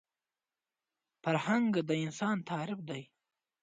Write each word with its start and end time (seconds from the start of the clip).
فرهنګ 1.23 1.71
د 1.87 1.91
انسان 2.03 2.37
تعریف 2.49 2.79
دی 2.89 3.01